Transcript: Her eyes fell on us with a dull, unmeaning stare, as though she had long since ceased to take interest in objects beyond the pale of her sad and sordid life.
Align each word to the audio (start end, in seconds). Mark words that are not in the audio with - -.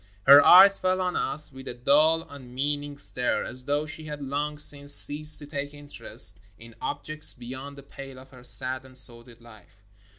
Her 0.25 0.43
eyes 0.43 0.79
fell 0.79 0.99
on 0.99 1.15
us 1.15 1.51
with 1.51 1.67
a 1.67 1.75
dull, 1.75 2.25
unmeaning 2.27 2.97
stare, 2.97 3.45
as 3.45 3.65
though 3.65 3.85
she 3.85 4.05
had 4.05 4.19
long 4.23 4.57
since 4.57 4.95
ceased 4.95 5.37
to 5.37 5.45
take 5.45 5.75
interest 5.75 6.39
in 6.57 6.73
objects 6.81 7.35
beyond 7.35 7.77
the 7.77 7.83
pale 7.83 8.17
of 8.17 8.31
her 8.31 8.43
sad 8.43 8.83
and 8.83 8.97
sordid 8.97 9.39
life. 9.41 9.77